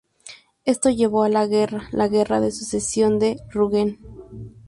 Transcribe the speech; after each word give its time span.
Esto 0.65 0.89
llevó 0.89 1.21
a 1.21 1.29
la 1.29 1.45
guerra, 1.45 1.87
la 1.91 2.07
Guerra 2.07 2.41
de 2.41 2.51
Sucesión 2.51 3.19
de 3.19 3.37
Rügen. 3.51 3.99